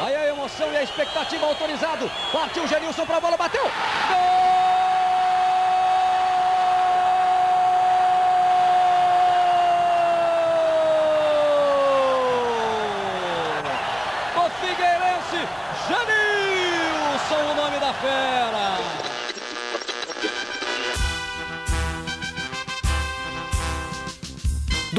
Aí 0.00 0.14
a 0.14 0.28
emoção 0.28 0.72
e 0.72 0.76
a 0.76 0.82
expectativa 0.82 1.46
autorizado. 1.46 2.10
Partiu 2.32 2.66
Genilson 2.66 3.06
para 3.06 3.16
a 3.16 3.20
bola, 3.20 3.36
bateu. 3.36 3.62
Gol! 3.62 4.57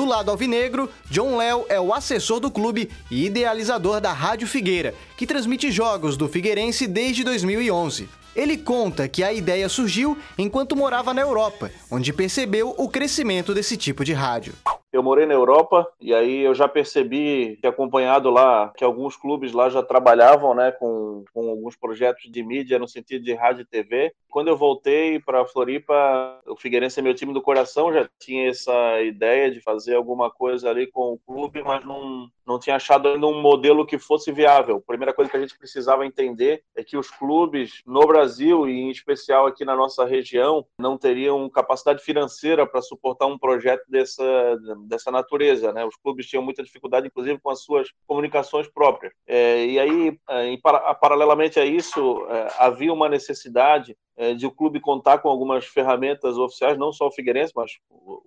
Lado 0.09 0.29
alvinegro, 0.29 0.89
John 1.09 1.37
Léo 1.37 1.65
é 1.69 1.79
o 1.79 1.93
assessor 1.93 2.41
do 2.41 2.51
clube 2.51 2.89
e 3.09 3.25
idealizador 3.25 4.01
da 4.01 4.11
Rádio 4.11 4.47
Figueira, 4.47 4.93
que 5.15 5.25
transmite 5.25 5.71
jogos 5.71 6.17
do 6.17 6.27
Figueirense 6.27 6.87
desde 6.87 7.23
2011. 7.23 8.09
Ele 8.35 8.57
conta 8.57 9.07
que 9.07 9.23
a 9.23 9.31
ideia 9.31 9.69
surgiu 9.69 10.17
enquanto 10.37 10.75
morava 10.75 11.13
na 11.13 11.21
Europa, 11.21 11.71
onde 11.89 12.11
percebeu 12.11 12.75
o 12.77 12.89
crescimento 12.89 13.53
desse 13.53 13.77
tipo 13.77 14.03
de 14.03 14.13
rádio. 14.13 14.53
Eu 14.91 15.03
morei 15.03 15.25
na 15.25 15.34
Europa 15.34 15.88
e 16.01 16.13
aí 16.13 16.39
eu 16.39 16.55
já 16.55 16.67
percebi, 16.67 17.58
que 17.62 17.67
acompanhado 17.67 18.29
lá, 18.31 18.74
que 18.75 18.84
alguns 18.84 19.15
clubes 19.15 19.53
lá 19.53 19.69
já 19.69 19.84
trabalhavam 19.84 20.55
né, 20.55 20.72
com, 20.72 21.24
com 21.31 21.50
alguns 21.50 21.75
projetos 21.75 22.29
de 22.31 22.43
mídia 22.43 22.79
no 22.79 22.88
sentido 22.88 23.24
de 23.24 23.34
rádio 23.34 23.62
e 23.62 23.65
TV. 23.65 24.12
Quando 24.27 24.48
eu 24.48 24.58
voltei 24.58 25.19
para 25.19 25.46
Floripa, 25.46 26.39
o 26.48 26.55
Figueirense 26.55 27.00
é 27.00 27.03
meu 27.03 27.13
time 27.13 27.34
do 27.34 27.41
coração, 27.41 27.93
já 27.93 28.08
tinha 28.19 28.50
essa 28.50 29.01
ideia 29.01 29.51
de 29.51 29.62
fazer 29.62 29.96
alguma 29.96 30.29
coisa 30.31 30.69
ali 30.69 30.88
com 30.88 31.13
o 31.13 31.19
clube, 31.19 31.62
mas 31.63 31.86
não, 31.86 32.29
não 32.46 32.60
tinha 32.60 32.75
achado 32.75 33.08
ainda 33.08 33.27
um 33.27 33.41
modelo 33.41 33.86
que 33.86 34.00
fosse 34.00 34.31
viável. 34.31 34.77
A 34.77 34.88
primeira 34.88 35.13
coisa 35.13 35.29
que 35.29 35.38
a 35.38 35.39
gente 35.39 35.58
precisava 35.58 36.05
entender 36.05 36.63
é 36.75 36.84
que 36.84 36.98
os 36.98 37.12
clubes 37.12 37.81
no 37.86 38.01
Brasil 38.08 38.67
e 38.67 38.72
em 38.72 38.89
especial 38.89 39.46
aqui 39.46 39.63
na 39.63 39.75
nossa 39.75 40.03
região 40.05 40.65
não 40.79 40.98
teriam 40.98 41.50
capacidade 41.50 42.03
financeira 42.03 42.65
para 42.65 42.81
suportar 42.81 43.27
um 43.27 43.38
projeto 43.38 43.84
dessa 43.88 44.24
dessa 44.88 45.12
natureza, 45.12 45.71
né? 45.74 45.86
Os 45.86 45.95
clubes 45.95 46.27
tinham 46.27 46.43
muita 46.43 46.63
dificuldade, 46.63 47.07
inclusive, 47.07 47.39
com 47.39 47.50
as 47.50 47.63
suas 47.63 47.89
comunicações 48.05 48.67
próprias. 48.67 49.13
É, 49.27 49.65
e 49.65 49.79
aí, 49.79 50.19
é, 50.29 50.48
em, 50.48 50.59
paralelamente 50.59 51.59
a 51.59 51.65
isso, 51.65 52.25
é, 52.29 52.48
havia 52.57 52.93
uma 52.93 53.09
necessidade 53.09 53.95
é, 54.17 54.33
de 54.33 54.45
o 54.45 54.51
clube 54.51 54.81
contar 54.81 55.19
com 55.19 55.29
algumas 55.29 55.65
ferramentas 55.65 56.38
oficiais, 56.38 56.77
não 56.77 56.91
só 56.91 57.07
o 57.07 57.12
Figueirense, 57.12 57.53
mas 57.55 57.71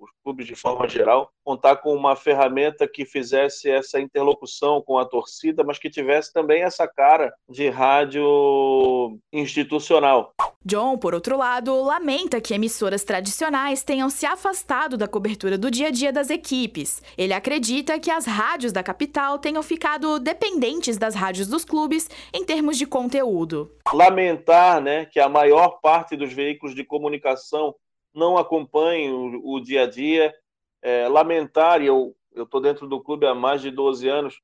os 0.02 0.10
clubes 0.22 0.46
de 0.46 0.54
forma 0.54 0.88
geral, 0.88 1.30
contar 1.44 1.76
com 1.76 1.94
uma 1.94 2.16
ferramenta 2.16 2.88
que 2.88 3.04
fizesse 3.04 3.70
essa 3.70 4.00
interlocução 4.00 4.82
com 4.82 4.98
a 4.98 5.04
torcida, 5.04 5.62
mas 5.64 5.78
que 5.78 5.90
tivesse 5.90 6.32
também 6.32 6.62
essa 6.62 6.86
cara 6.88 7.32
de 7.48 7.68
rádio 7.68 9.18
institucional. 9.32 10.32
John, 10.64 10.96
por 10.96 11.12
outro 11.12 11.36
lado, 11.36 11.82
lamenta 11.82 12.40
que 12.40 12.54
emissoras 12.54 13.02
tradicionais 13.02 13.82
tenham 13.82 14.08
se 14.08 14.24
afastado 14.24 14.96
da 14.96 15.08
cobertura 15.08 15.58
do 15.58 15.70
dia 15.70 15.88
a 15.88 15.90
dia 15.90 16.12
das 16.12 16.30
equipes. 16.30 17.02
Ele 17.18 17.32
acredita 17.32 17.98
que 17.98 18.10
as 18.10 18.26
rádios 18.26 18.72
da 18.72 18.82
capital 18.82 19.38
tenham 19.38 19.62
ficado 19.62 20.20
dependentes 20.20 20.96
das 20.96 21.14
rádios 21.14 21.48
dos 21.48 21.64
clubes 21.64 22.08
em 22.32 22.44
termos 22.44 22.78
de 22.78 22.86
conteúdo. 22.86 23.72
Lamentar 23.92 24.80
né, 24.80 25.04
que 25.04 25.18
a 25.18 25.28
maior 25.28 25.80
parte 25.80 26.16
dos 26.16 26.32
veículos 26.32 26.74
de 26.76 26.84
comunicação 26.84 27.74
não 28.14 28.36
acompanhem 28.36 29.12
o, 29.12 29.54
o 29.54 29.60
dia 29.60 29.84
a 29.84 29.86
dia. 29.86 30.34
é, 30.82 31.06
lamentar, 31.08 31.80
e 31.80 31.86
eu 31.86 32.14
estou 32.34 32.60
dentro 32.60 32.88
do 32.88 33.00
clube 33.00 33.24
há 33.26 33.34
mais 33.34 33.62
de 33.62 33.70
12 33.70 34.08
anos, 34.08 34.40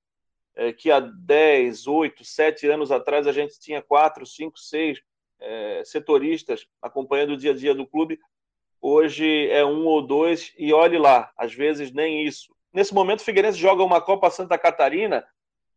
é, 0.54 0.72
que 0.72 0.90
há 0.90 1.00
10, 1.00 1.86
8, 1.86 2.24
7 2.24 2.68
anos 2.68 2.92
atrás 2.92 3.26
a 3.26 3.32
gente 3.32 3.58
tinha 3.58 3.82
4, 3.82 4.24
5, 4.24 4.58
6 4.58 5.00
é, 5.40 5.82
setoristas 5.84 6.66
acompanhando 6.82 7.30
o 7.30 7.36
dia 7.36 7.52
a 7.52 7.54
dia 7.54 7.74
do 7.74 7.86
clube. 7.86 8.18
Hoje 8.80 9.48
é 9.50 9.64
um 9.64 9.84
ou 9.86 10.00
dois, 10.00 10.52
e 10.56 10.72
olhe 10.72 10.98
lá, 10.98 11.32
às 11.36 11.52
vezes 11.52 11.92
nem 11.92 12.24
isso. 12.24 12.54
Nesse 12.72 12.94
momento, 12.94 13.20
o 13.20 13.24
Figueirense 13.24 13.58
joga 13.58 13.82
uma 13.82 14.00
Copa 14.00 14.30
Santa 14.30 14.56
Catarina, 14.56 15.26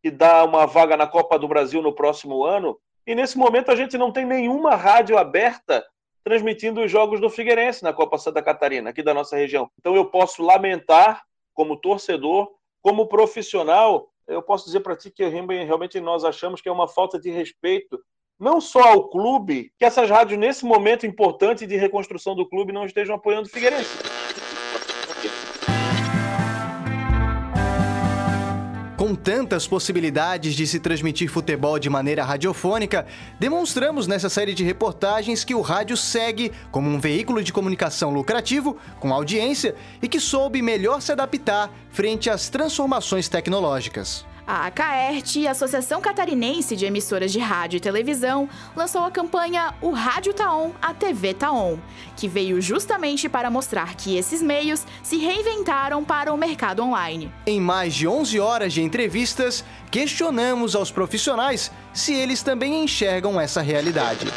que 0.01 0.12
dá 0.12 0.43
uma 0.43 0.65
vaga 0.65 0.98
na 0.98 1.07
Copa 1.07 1.38
do 1.38 1.48
Brasil 1.48 1.81
no 1.81 1.93
próximo 1.93 2.43
ano, 2.43 2.79
e 3.05 3.15
nesse 3.15 3.38
momento 3.38 3.71
a 3.71 3.75
gente 3.75 3.98
não 3.98 4.12
tem 4.12 4.25
nenhuma 4.25 4.75
rádio 4.75 5.17
aberta 5.17 5.86
transmitindo 6.23 6.81
os 6.81 6.91
jogos 6.91 7.19
do 7.19 7.29
Figueirense 7.29 7.83
na 7.83 7.93
Copa 7.93 8.17
Santa 8.17 8.41
Catarina, 8.41 8.89
aqui 8.89 9.01
da 9.01 9.13
nossa 9.13 9.35
região. 9.35 9.69
Então 9.79 9.95
eu 9.95 10.05
posso 10.05 10.43
lamentar, 10.43 11.23
como 11.53 11.77
torcedor, 11.77 12.51
como 12.81 13.07
profissional, 13.07 14.09
eu 14.27 14.41
posso 14.41 14.65
dizer 14.65 14.79
para 14.79 14.95
ti 14.95 15.11
que 15.11 15.27
realmente 15.27 15.99
nós 15.99 16.23
achamos 16.23 16.61
que 16.61 16.69
é 16.69 16.71
uma 16.71 16.87
falta 16.87 17.19
de 17.19 17.29
respeito 17.29 17.99
não 18.39 18.59
só 18.59 18.81
ao 18.81 19.07
clube, 19.07 19.71
que 19.77 19.85
essas 19.85 20.09
rádios, 20.09 20.39
nesse 20.39 20.65
momento 20.65 21.05
importante 21.05 21.67
de 21.67 21.77
reconstrução 21.77 22.35
do 22.35 22.47
clube, 22.47 22.73
não 22.73 22.85
estejam 22.85 23.15
apoiando 23.15 23.47
o 23.47 23.51
Figueirense. 23.51 23.91
Tantas 29.23 29.67
possibilidades 29.67 30.55
de 30.55 30.65
se 30.65 30.79
transmitir 30.79 31.29
futebol 31.29 31.77
de 31.77 31.89
maneira 31.89 32.23
radiofônica, 32.23 33.05
demonstramos 33.39 34.07
nessa 34.07 34.29
série 34.29 34.53
de 34.53 34.63
reportagens 34.63 35.43
que 35.43 35.55
o 35.55 35.61
rádio 35.61 35.95
segue 35.95 36.51
como 36.71 36.89
um 36.89 36.99
veículo 36.99 37.43
de 37.43 37.53
comunicação 37.53 38.11
lucrativo, 38.11 38.77
com 38.99 39.13
audiência 39.13 39.75
e 40.01 40.07
que 40.07 40.19
soube 40.19 40.61
melhor 40.61 41.01
se 41.01 41.11
adaptar 41.11 41.71
frente 41.91 42.29
às 42.29 42.49
transformações 42.49 43.29
tecnológicas. 43.29 44.25
A 44.53 44.65
ACAERT, 44.65 45.48
Associação 45.48 46.01
Catarinense 46.01 46.75
de 46.75 46.86
Emissoras 46.86 47.31
de 47.31 47.39
Rádio 47.39 47.77
e 47.77 47.79
Televisão, 47.79 48.50
lançou 48.75 49.05
a 49.05 49.10
campanha 49.10 49.74
O 49.81 49.91
Rádio 49.91 50.34
Taon, 50.34 50.72
a 50.81 50.93
TV 50.93 51.34
Taon, 51.34 51.77
que 52.17 52.27
veio 52.27 52.60
justamente 52.60 53.29
para 53.29 53.50
mostrar 53.50 53.96
que 53.96 54.17
esses 54.17 54.41
meios 54.41 54.86
se 55.01 55.15
reinventaram 55.15 56.03
para 56.03 56.34
o 56.34 56.38
mercado 56.38 56.84
online. 56.84 57.34
Em 57.48 57.62
mais 57.62 57.93
de 57.93 58.05
11 58.05 58.41
horas 58.41 58.74
de 58.74 58.81
entrevistas, 58.81 59.63
questionamos 59.89 60.75
aos 60.75 60.91
profissionais 60.91 61.72
se 61.93 62.13
eles 62.13 62.43
também 62.43 62.84
enxergam 62.84 63.39
essa 63.39 63.62
realidade. 63.62 64.27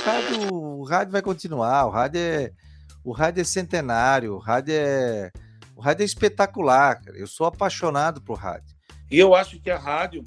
O 0.00 0.04
rádio, 0.04 0.52
o 0.52 0.82
rádio 0.82 1.12
vai 1.12 1.22
continuar, 1.22 1.86
o 1.86 1.90
rádio 1.90 2.20
é, 2.20 2.50
o 3.04 3.12
rádio 3.12 3.42
é 3.42 3.44
centenário, 3.44 4.34
o 4.34 4.38
rádio 4.38 4.74
é 4.76 5.30
o 5.76 5.80
rádio 5.82 6.02
é 6.02 6.06
espetacular, 6.06 7.02
cara. 7.02 7.18
Eu 7.18 7.26
sou 7.26 7.46
apaixonado 7.46 8.22
por 8.22 8.38
rádio. 8.38 8.74
E 9.10 9.18
eu 9.18 9.34
acho 9.34 9.60
que 9.60 9.70
a 9.70 9.78
rádio, 9.78 10.24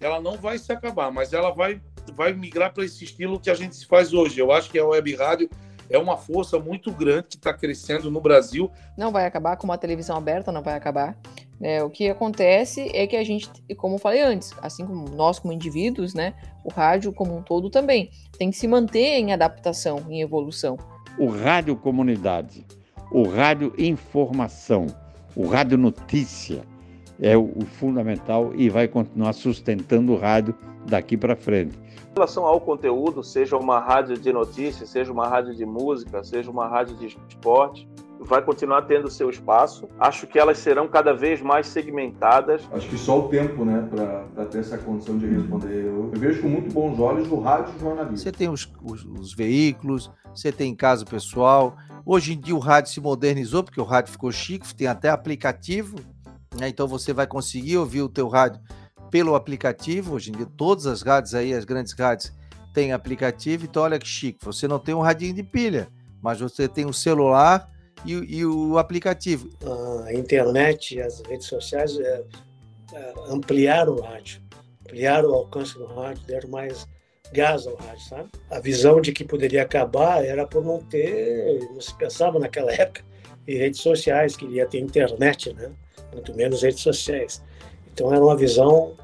ela 0.00 0.20
não 0.20 0.36
vai 0.38 0.56
se 0.58 0.72
acabar, 0.72 1.10
mas 1.10 1.32
ela 1.32 1.50
vai, 1.50 1.82
vai 2.14 2.32
migrar 2.32 2.72
para 2.72 2.84
esse 2.84 3.02
estilo 3.02 3.40
que 3.40 3.50
a 3.50 3.54
gente 3.54 3.84
faz 3.84 4.14
hoje. 4.14 4.38
Eu 4.38 4.52
acho 4.52 4.70
que 4.70 4.78
a 4.78 4.86
web 4.86 5.14
rádio 5.16 5.50
é 5.90 5.98
uma 5.98 6.16
força 6.16 6.56
muito 6.58 6.92
grande 6.92 7.26
que 7.30 7.36
está 7.36 7.52
crescendo 7.52 8.12
no 8.12 8.20
Brasil. 8.20 8.70
Não 8.96 9.10
vai 9.10 9.26
acabar, 9.26 9.56
como 9.56 9.72
a 9.72 9.76
televisão 9.76 10.16
aberta 10.16 10.52
não 10.52 10.62
vai 10.62 10.76
acabar. 10.76 11.18
É, 11.60 11.82
o 11.82 11.90
que 11.90 12.08
acontece 12.08 12.88
é 12.94 13.04
que 13.04 13.16
a 13.16 13.24
gente, 13.24 13.50
como 13.76 13.96
eu 13.96 13.98
falei 13.98 14.22
antes, 14.22 14.54
assim 14.62 14.86
como 14.86 15.08
nós 15.10 15.40
como 15.40 15.52
indivíduos, 15.52 16.14
né, 16.14 16.34
o 16.64 16.70
rádio 16.70 17.12
como 17.12 17.36
um 17.36 17.42
todo 17.42 17.70
também 17.70 18.10
tem 18.38 18.50
que 18.50 18.56
se 18.56 18.66
manter 18.66 19.18
em 19.18 19.32
adaptação, 19.32 20.04
em 20.08 20.20
evolução. 20.20 20.76
O 21.18 21.28
rádio 21.28 21.76
comunidade 21.76 22.64
o 23.12 23.28
rádio 23.28 23.72
informação, 23.76 24.86
o 25.36 25.46
rádio 25.46 25.76
notícia 25.76 26.62
é 27.20 27.36
o, 27.36 27.60
fundamental 27.78 28.52
e 28.54 28.70
vai 28.70 28.88
continuar 28.88 29.34
sustentando 29.34 30.12
o 30.12 30.16
rádio 30.16 30.54
daqui 30.86 31.16
para 31.16 31.36
frente. 31.36 31.78
Em 31.78 32.14
relação 32.14 32.44
ao 32.44 32.60
conteúdo, 32.60 33.22
seja 33.22 33.56
uma 33.56 33.78
rádio 33.78 34.16
de 34.18 34.32
notícias, 34.32 34.88
seja 34.88 35.12
uma 35.12 35.28
rádio 35.28 35.54
de 35.54 35.64
música, 35.64 36.24
seja 36.24 36.50
uma 36.50 36.66
rádio 36.66 36.96
de 36.96 37.06
esporte, 37.06 37.86
vai 38.24 38.42
continuar 38.42 38.82
tendo 38.82 39.10
seu 39.10 39.28
espaço. 39.30 39.88
Acho 39.98 40.26
que 40.26 40.38
elas 40.38 40.58
serão 40.58 40.88
cada 40.88 41.12
vez 41.12 41.40
mais 41.40 41.66
segmentadas. 41.66 42.62
Acho 42.72 42.88
que 42.88 42.98
só 42.98 43.20
o 43.20 43.28
tempo, 43.28 43.64
né, 43.64 43.88
para 43.90 44.44
ter 44.46 44.58
essa 44.58 44.78
condição 44.78 45.18
de 45.18 45.26
responder. 45.26 45.86
Eu, 45.86 46.10
eu, 46.12 46.20
vejo 46.20 46.42
com 46.42 46.48
muito 46.48 46.72
bons 46.72 46.98
olhos 46.98 47.30
o 47.30 47.40
rádio 47.40 47.78
jornalismo. 47.78 48.16
Você 48.16 48.32
tem 48.32 48.48
os, 48.48 48.70
os, 48.82 49.04
os 49.04 49.34
veículos, 49.34 50.10
você 50.34 50.50
tem 50.50 50.74
caso 50.74 51.04
pessoal, 51.04 51.76
Hoje 52.04 52.32
em 52.32 52.40
dia 52.40 52.54
o 52.54 52.58
rádio 52.58 52.90
se 52.90 53.00
modernizou, 53.00 53.62
porque 53.62 53.80
o 53.80 53.84
rádio 53.84 54.10
ficou 54.10 54.32
chique, 54.32 54.74
tem 54.74 54.88
até 54.88 55.08
aplicativo, 55.08 56.00
né? 56.58 56.68
então 56.68 56.88
você 56.88 57.12
vai 57.12 57.28
conseguir 57.28 57.76
ouvir 57.76 58.02
o 58.02 58.08
teu 58.08 58.26
rádio 58.26 58.60
pelo 59.08 59.36
aplicativo. 59.36 60.14
Hoje 60.14 60.30
em 60.30 60.34
dia 60.34 60.46
todas 60.56 60.86
as 60.86 61.02
rádios 61.02 61.32
aí, 61.34 61.54
as 61.54 61.64
grandes 61.64 61.92
rádios, 61.92 62.32
têm 62.74 62.92
aplicativo, 62.92 63.66
então 63.66 63.82
olha 63.82 63.98
que 63.98 64.08
chique, 64.08 64.44
você 64.44 64.66
não 64.66 64.78
tem 64.78 64.94
um 64.94 65.00
radinho 65.00 65.34
de 65.34 65.42
pilha, 65.42 65.88
mas 66.20 66.40
você 66.40 66.66
tem 66.66 66.86
o 66.86 66.92
celular 66.92 67.68
e, 68.04 68.12
e 68.12 68.46
o 68.46 68.78
aplicativo. 68.78 69.50
A 70.06 70.12
internet 70.12 70.96
e 70.96 71.02
as 71.02 71.20
redes 71.22 71.46
sociais 71.46 71.98
é, 71.98 72.22
é, 72.92 73.14
ampliaram 73.28 73.94
o 73.94 74.00
rádio, 74.00 74.40
ampliaram 74.82 75.30
o 75.30 75.34
alcance 75.34 75.74
do 75.78 75.86
rádio, 75.86 76.24
deram 76.26 76.48
mais 76.48 76.86
gás 77.32 77.66
ao 77.66 77.74
rádio, 77.76 78.04
sabe? 78.08 78.28
A 78.50 78.60
visão 78.60 79.00
de 79.00 79.12
que 79.12 79.24
poderia 79.24 79.62
acabar 79.62 80.24
era 80.24 80.46
por 80.46 80.64
não 80.64 80.78
ter, 80.78 81.60
não 81.72 81.80
se 81.80 81.96
pensava 81.96 82.38
naquela 82.38 82.72
época 82.74 83.02
em 83.46 83.56
redes 83.56 83.80
sociais, 83.80 84.36
que 84.36 84.46
ia 84.46 84.66
ter 84.66 84.78
internet, 84.78 85.52
né? 85.54 85.70
Muito 86.12 86.34
menos 86.34 86.62
redes 86.62 86.80
sociais. 86.80 87.42
Então 87.92 88.12
era 88.12 88.22
uma 88.22 88.36
visão 88.36 88.94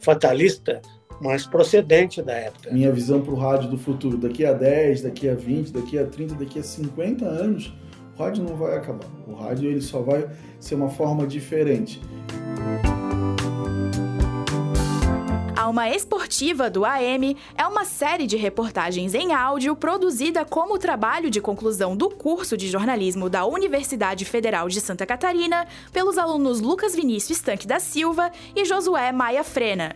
fatalista, 0.00 0.80
mas 1.20 1.46
procedente 1.46 2.22
da 2.22 2.32
época. 2.32 2.72
Minha 2.72 2.92
visão 2.92 3.20
para 3.20 3.32
o 3.32 3.36
rádio 3.36 3.70
do 3.70 3.78
futuro, 3.78 4.16
daqui 4.16 4.44
a 4.44 4.52
10, 4.52 5.02
daqui 5.02 5.28
a 5.28 5.34
20, 5.34 5.72
daqui 5.72 5.98
a 5.98 6.06
30, 6.06 6.34
daqui 6.34 6.58
a 6.58 6.62
50 6.62 7.24
anos, 7.24 7.72
o 8.18 8.22
rádio 8.22 8.44
não 8.44 8.56
vai 8.56 8.76
acabar. 8.76 9.06
O 9.26 9.34
rádio 9.34 9.70
ele 9.70 9.80
só 9.80 10.00
vai 10.00 10.28
ser 10.60 10.74
uma 10.74 10.90
forma 10.90 11.26
diferente. 11.26 12.00
Alma 15.56 15.88
Esportiva 15.88 16.68
do 16.68 16.84
AM 16.84 17.36
é 17.56 17.66
uma 17.66 17.84
série 17.84 18.26
de 18.26 18.36
reportagens 18.36 19.14
em 19.14 19.32
áudio 19.32 19.76
produzida 19.76 20.44
como 20.44 20.76
trabalho 20.76 21.30
de 21.30 21.40
conclusão 21.40 21.96
do 21.96 22.10
curso 22.10 22.56
de 22.56 22.68
jornalismo 22.68 23.30
da 23.30 23.46
Universidade 23.46 24.24
Federal 24.24 24.68
de 24.68 24.80
Santa 24.80 25.06
Catarina 25.06 25.66
pelos 25.92 26.18
alunos 26.18 26.60
Lucas 26.60 26.94
Vinícius 26.94 27.38
Estanque 27.38 27.66
da 27.66 27.78
Silva 27.78 28.30
e 28.56 28.64
Josué 28.64 29.12
Maia 29.12 29.44
Frena. 29.44 29.94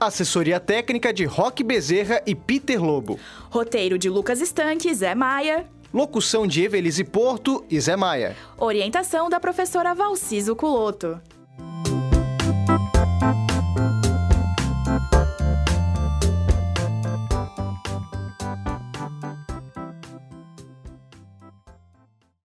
Assessoria 0.00 0.60
técnica 0.60 1.12
de 1.12 1.24
Roque 1.24 1.64
Bezerra 1.64 2.22
e 2.24 2.32
Peter 2.32 2.80
Lobo. 2.80 3.18
Roteiro 3.50 3.98
de 3.98 4.08
Lucas 4.08 4.40
Estanque, 4.40 4.94
Zé 4.94 5.14
Maia. 5.16 5.66
Locução 5.92 6.46
de 6.46 6.62
Evelise 6.62 7.02
Porto 7.02 7.64
e 7.70 7.80
Zé 7.80 7.96
Maia. 7.96 8.36
Orientação 8.58 9.30
da 9.30 9.40
professora 9.40 9.94
Valciso 9.94 10.54
Culoto. 10.54 11.18